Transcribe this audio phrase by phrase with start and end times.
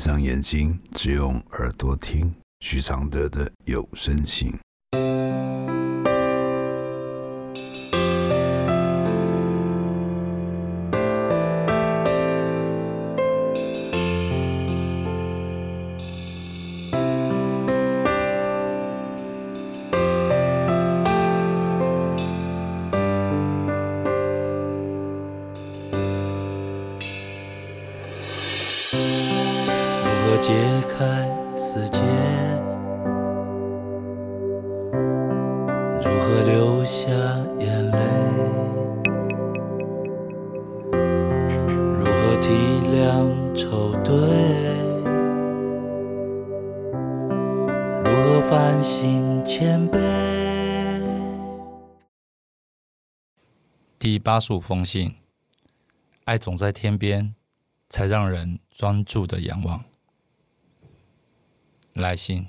[0.00, 4.50] 闭上眼睛，只用耳朵听徐常德的有声信。
[30.40, 30.54] 解
[30.88, 31.28] 开
[31.58, 32.00] 死结？
[36.02, 37.10] 如何流下
[37.58, 37.98] 眼泪？
[41.98, 42.48] 如何体
[42.88, 44.14] 谅愁对？
[48.02, 49.98] 如何反省谦卑？
[53.98, 55.16] 第八十五封信，
[56.24, 57.34] 爱总在天边，
[57.90, 59.84] 才让人专注的仰望。
[61.94, 62.48] 来信，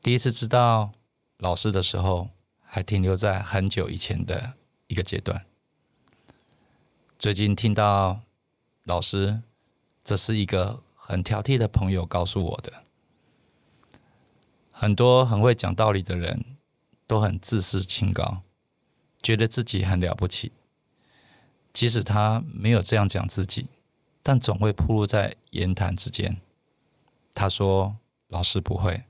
[0.00, 0.92] 第一次知道
[1.38, 2.30] 老师的时候，
[2.62, 4.54] 还停留在很久以前的
[4.86, 5.44] 一个阶段。
[7.18, 8.20] 最近听到
[8.84, 9.42] 老师，
[10.02, 12.84] 这是一个很挑剔的朋友告诉我的。
[14.70, 16.56] 很多很会讲道理的人，
[17.06, 18.42] 都很自视清高。
[19.22, 20.52] 觉得自己很了不起，
[21.72, 23.66] 即使他没有这样讲自己，
[24.22, 26.40] 但总会暴露在言谈之间。
[27.38, 27.98] 他说
[28.28, 29.04] ：“老师不会，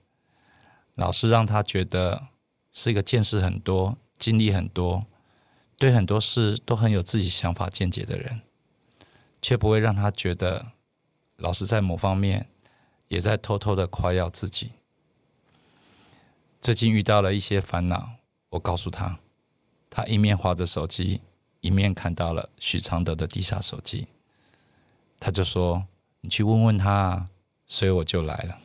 [0.96, 2.26] 老师让他觉得
[2.72, 5.06] 是一个见识很多、经历很多、
[5.78, 8.42] 对很多事都很有自己想法见解的人，
[9.40, 10.72] 却不会让他觉得
[11.36, 12.48] 老师在某方面
[13.06, 14.72] 也在偷偷的夸耀自己。”
[16.60, 18.14] 最近遇到了一些烦恼，
[18.48, 19.20] 我告诉他。
[19.88, 21.20] 他一面划着手机，
[21.60, 24.08] 一面看到了许常德的地下手机，
[25.20, 25.86] 他就说
[26.22, 27.30] ：“你去问问他。”啊。”
[27.66, 28.58] 所以我就来了。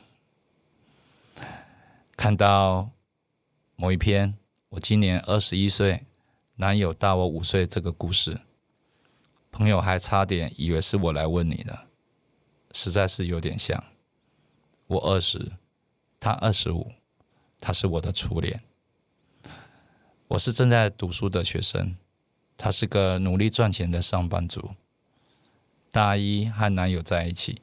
[2.16, 2.92] 看到
[3.76, 4.38] 某一篇
[4.70, 6.06] “我今年二十一岁，
[6.56, 8.42] 男友大我五岁”这个故事，
[9.52, 11.88] 朋友还差点以为是我来问你的，
[12.74, 13.84] 实在是有点像。
[14.86, 15.54] 我二十，
[16.20, 16.92] 他二十五，
[17.60, 18.62] 他是我的初恋。
[20.28, 21.98] 我是正在读书的学生，
[22.56, 24.76] 他是个努力赚钱的上班族。
[25.90, 27.62] 大一和男友在一起，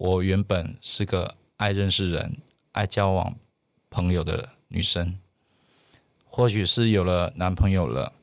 [0.00, 2.38] 我原本是个爱认识人、
[2.72, 3.36] 爱交往
[3.90, 5.18] 朋友的女生。
[6.24, 8.14] 或许是有了男朋友了，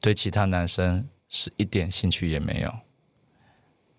[0.00, 2.80] 对其他男生是一点兴趣也没有。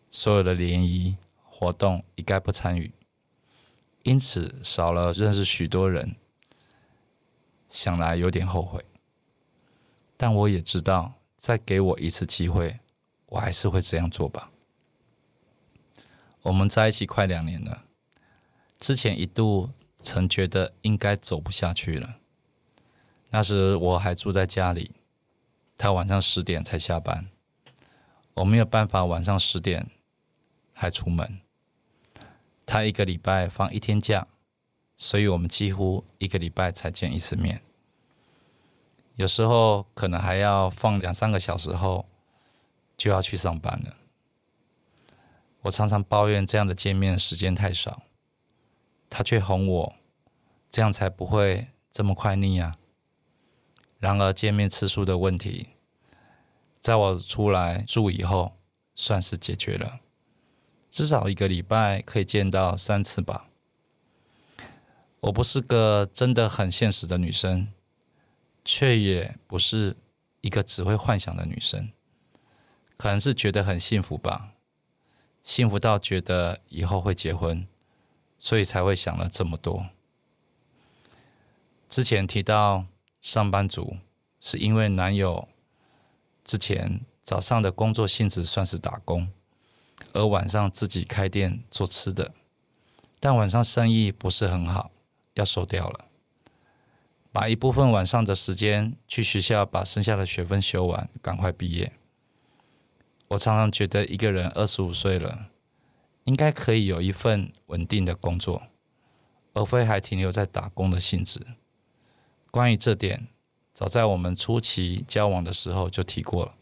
[0.10, 2.92] 所有的联谊活动一概不参与，
[4.04, 6.18] 因此少了认识许多人。
[7.70, 8.84] 想来有点后悔。
[10.18, 12.82] 但我也知道，再给我一次机会，
[13.28, 14.52] 我还是会这样做吧。
[16.46, 17.86] 我们在一起快两年了，
[18.78, 22.18] 之前一度曾觉得应该走不下去了。
[23.32, 24.92] 那时我还住在家里，
[25.76, 27.30] 他晚上十点才下班，
[28.36, 29.90] 我没有办法晚上十点
[30.72, 31.40] 还出门。
[32.64, 34.28] 他一个礼拜放一天假，
[34.96, 37.64] 所以我们几乎一个礼拜才见一次面。
[39.16, 42.06] 有时候可能还要放两三个小时后，
[42.96, 43.98] 就要去上班了。
[45.66, 48.04] 我常常抱怨这样的见面时间太少，
[49.10, 49.96] 他却哄我，
[50.70, 52.78] 这样才不会这么快腻啊。
[54.00, 55.70] 然而见面次数的问题，
[56.80, 58.58] 在我出来住以后，
[58.96, 60.00] 算是解决了，
[60.90, 63.48] 至少一个礼拜可以见到三次吧。
[65.22, 67.68] 我不是个真的很现实的女生。
[68.68, 69.96] 却也不是
[70.42, 71.92] 一个只会幻想的女生，
[72.98, 74.55] 可能是觉得很幸福吧，
[75.46, 77.68] 幸福到觉得以后会结婚，
[78.40, 79.86] 所以才会想了这么多。
[81.88, 82.86] 之前提到
[83.22, 83.98] 上班族，
[84.42, 85.48] 是因为男友
[86.44, 89.32] 之前早上的工作性质算是打工，
[90.14, 92.34] 而晚上自己开店做吃的，
[93.20, 94.90] 但晚上生意不是很好，
[95.36, 96.06] 要收掉了。
[97.32, 101.94] 把一部分晚上的时间去学校，把剩下的学分修完，赶快毕业。
[103.36, 105.50] 我常常觉得，一个人二十五岁了，
[106.24, 108.64] 应该可以有一份稳定的工作，
[109.54, 111.46] 而非还停留在打工的性质。
[112.50, 113.28] 关于这点，
[113.74, 116.56] 早在我们初期交往的时候就提过了。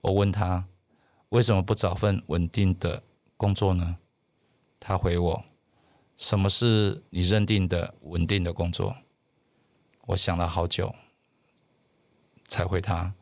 [0.00, 0.66] 我问他，
[1.28, 3.04] 为什么不找份稳定的
[3.36, 3.98] 工作呢？
[4.80, 5.44] 他回我
[6.18, 8.96] ：“什么是你认定的稳定的工作？”
[10.06, 10.96] 我想了好久，
[12.48, 13.14] 才回他：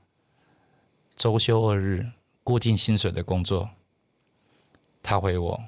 [1.14, 2.12] 周休二日、
[2.42, 3.70] 固定薪水的工作。
[5.02, 5.64] 他回我：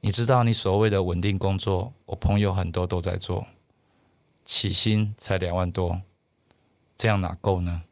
[0.00, 3.46] 你知道，你所谓的稳定工作，我朋友很多都在做，
[4.44, 6.02] 起薪才两万多，
[6.96, 7.82] 这样哪够呢？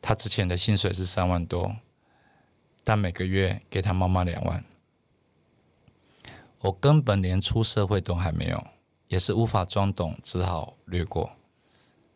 [0.00, 1.76] 他之前的薪水是三万多，
[2.82, 4.64] 但每个月给他妈妈两万。
[6.60, 8.66] 我根本连出社会都还没有，
[9.08, 11.32] 也是无法装懂，只好略过。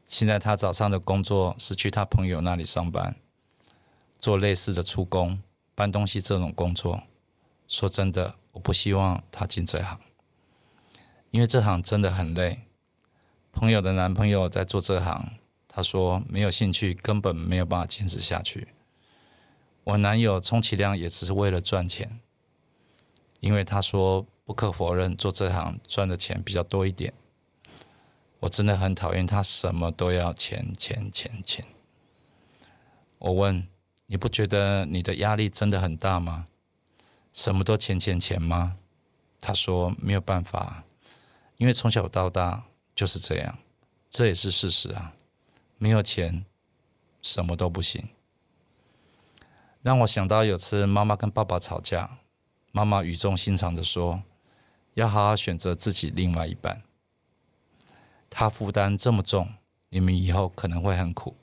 [0.06, 3.16] 现在他早上的工作是去他朋友那里上班，
[4.18, 5.40] 做类似的出工、
[5.74, 7.04] 搬东西这种工作。
[7.66, 9.98] 说真的，我不希望他进这行，
[11.30, 12.62] 因为这行真的很累。
[13.52, 18.68] 朋友的男朋友在做这行，他说没有兴趣，根本没有办法坚持下去。
[19.84, 22.20] 我男友充其量也只是为了赚钱，
[23.40, 24.26] 因为他说。
[24.48, 27.12] 不可否认，做这行赚的钱比较多一点。
[28.40, 31.66] 我真的很讨厌他什么都要钱钱钱钱。
[33.18, 33.68] 我问
[34.08, 36.46] 你不觉得你的压力真的很大吗？
[37.32, 38.76] 什么都钱钱钱吗？
[39.38, 40.82] 他说没有办法，
[41.58, 42.64] 因为从小到大
[42.94, 43.58] 就是这样，
[44.10, 45.14] 这也是事实啊。
[45.76, 46.44] 没有钱，
[47.22, 48.08] 什么都不行。
[49.82, 52.19] 让我想到有次妈妈跟爸爸吵架，
[52.72, 54.22] 妈妈语重心长的说。
[54.94, 56.82] 要好好选择自己另外一半，
[58.28, 59.54] 他负担这么重，
[59.90, 61.37] 你们以后可能会很苦。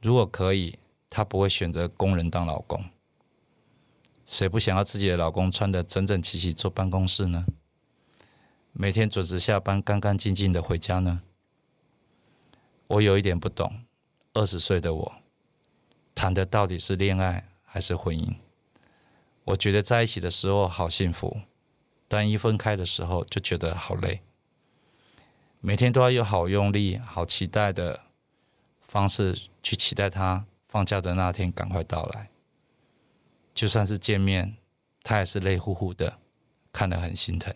[0.00, 0.78] 如果可以，
[1.14, 2.84] 他不会选择工人当老公。
[4.26, 7.46] 谁不想要自己的老公穿得整整齐齐坐办公室呢？
[8.72, 11.22] 每天准时下班，干干净净的回家呢？
[12.88, 13.84] 我有一点不懂，
[14.32, 15.14] 二十岁的我，
[16.16, 18.34] 谈的到底是恋爱还是婚姻？
[19.44, 21.42] 我觉得在一起的时候好幸福。
[22.08, 24.20] 但一分开的时候就觉得好累，
[25.60, 28.00] 每天都要有好用力、好期待的
[28.82, 32.30] 方式去期待他放假的那天赶快到来。
[33.54, 34.56] 就算是见面，
[35.04, 36.18] 他也是累乎乎的，
[36.72, 37.54] 看得很心疼。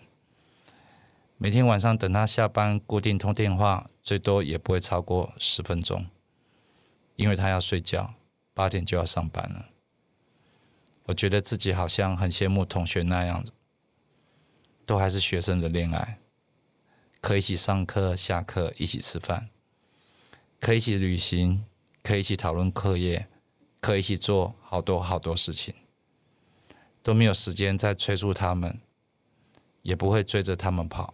[1.36, 6.06] 每天晚上等他下班，固定通电话，最多也不会超过十分钟，
[7.16, 8.14] 因为他要睡觉，
[8.54, 9.70] 八点就要上班了。
[11.06, 13.50] 我觉得自己好像很羡慕同学那样子。
[14.86, 16.20] 都还是学生的恋爱，
[17.20, 19.50] 可以一起上课、下课，一起吃饭，
[20.60, 21.64] 可以一起旅行，
[22.08, 23.28] 可以一起讨论课业，
[23.82, 25.74] 可以一起做好多好多事情，
[27.02, 28.80] 都没有时间再催促他们，
[29.82, 31.12] 也不会追着他们跑。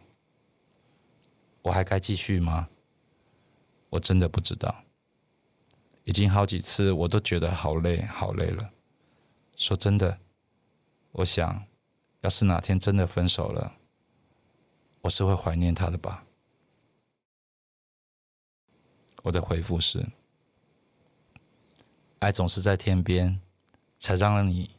[1.62, 2.69] 我还该继续吗？
[3.91, 4.85] 我真的不知道。
[6.05, 8.70] 已经好几次，我都觉得好累，好累了。
[9.56, 10.20] 说真的，
[11.11, 11.67] 我想。
[12.20, 13.75] 要是哪天真的分手了，
[15.00, 16.25] 我是会怀念他的吧。
[19.25, 20.06] 我的回复是：
[22.25, 23.38] 爱总是在天边，
[23.99, 24.71] 才让你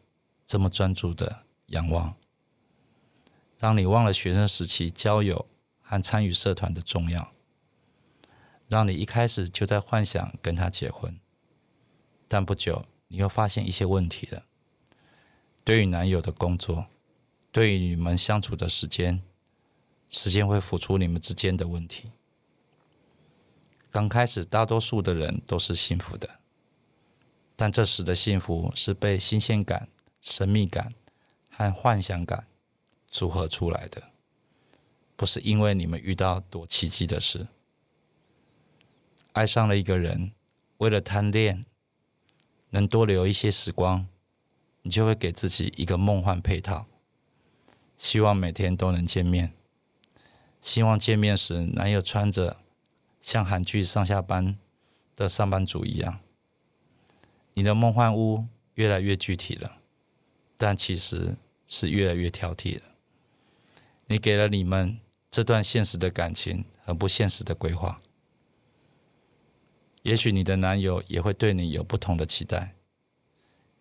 [0.48, 2.16] 这么专注的仰望，
[3.60, 5.46] 让你忘了学生时期交友
[5.82, 7.32] 和参与社团的重要，
[8.68, 11.20] 让你一开始就在幻想跟他结婚，
[12.28, 14.44] 但不久你又发现一些问题了。
[15.64, 16.88] 对于男友的工作。
[17.52, 19.24] 对于你们相处的时间，
[20.10, 22.12] 时间会浮出你们之间的问题。
[23.90, 26.30] 刚开始，大多数的人都是幸福的，
[27.56, 29.88] 但这时的幸福是被新鲜感、
[30.22, 30.94] 神秘感
[31.50, 32.48] 和幻想感
[33.08, 34.04] 组合出来的，
[35.16, 37.48] 不是因为你们遇到多奇迹的事。
[39.32, 40.34] 爱上了一个人，
[40.78, 41.66] 为了贪恋，
[42.72, 44.08] 能多留一些时光，
[44.82, 46.88] 你就会给自己一个梦幻配套。
[47.98, 49.54] 希望每天都能见面。
[50.62, 52.58] 希望见面时，男友穿着
[53.22, 54.58] 像韩剧上下班
[55.16, 56.20] 的上班族一样。
[57.56, 58.46] 你的梦幻屋
[58.76, 59.78] 越来越具体了，
[60.58, 62.84] 但其实是越来越挑剔了。
[64.08, 65.00] 你给了你们
[65.32, 68.02] 这段现实的感情很不现实的规划。
[70.04, 72.76] 也许你的男友也会对你有不同的期待。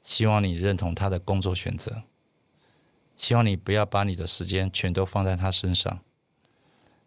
[0.03, 2.05] 希望你认同他的工作选择。
[3.17, 6.01] 希望你不要把你的时间全都放在他身上。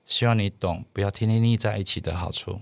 [0.05, 2.61] 希望你懂，不要天天腻在一起的好处。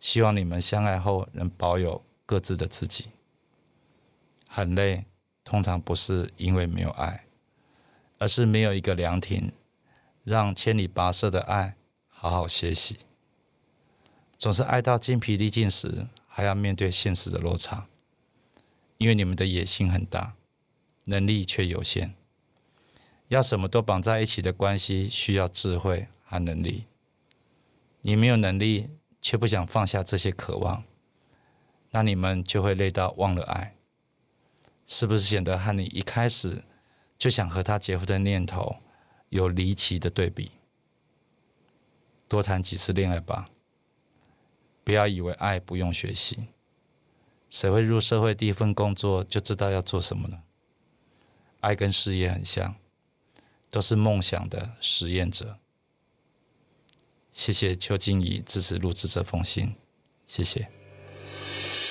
[0.00, 3.06] 希望你们相爱后能保有各自的自己。
[4.46, 5.04] 很累，
[5.42, 7.24] 通常不是因为没有爱，
[8.18, 9.52] 而是没有一个凉亭，
[10.22, 11.76] 让千里跋涉的爱
[12.08, 12.98] 好好歇息。
[14.36, 17.86] 总是爱到精疲力尽时，还要面对现实的落差，
[18.98, 20.34] 因为你们的野心很大，
[21.04, 22.14] 能力却有限。
[23.28, 26.84] 要什么都绑在一起的关系，需要智慧和能力。
[28.02, 28.90] 你没有能力，
[29.22, 30.84] 却不想放下这些渴望，
[31.94, 33.76] 那你们就会累到忘了爱。
[34.84, 36.64] 是不是显得和你一开始
[37.16, 38.78] 就想和他结婚的念头
[39.28, 40.50] 有离奇的对比。
[42.26, 43.48] 多谈几次恋爱吧，
[44.82, 46.48] 不要以为爱不用学习。
[47.48, 50.42] 谁会入社会第一份工作就知道要做什么呢？
[51.60, 52.74] 爱跟事业很像，
[53.70, 55.58] 都是梦想的实验者。
[57.32, 59.76] 谢谢邱静怡支持录制这封信，
[60.26, 60.68] 谢谢。